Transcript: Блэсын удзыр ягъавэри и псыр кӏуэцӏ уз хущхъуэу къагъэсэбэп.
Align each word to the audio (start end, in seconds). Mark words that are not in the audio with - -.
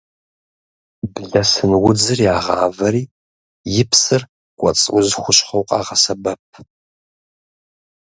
Блэсын 1.13 1.71
удзыр 1.87 2.19
ягъавэри 2.35 3.03
и 3.81 3.83
псыр 3.89 4.21
кӏуэцӏ 4.59 4.85
уз 4.97 5.09
хущхъуэу 5.21 5.67
къагъэсэбэп. 5.69 6.41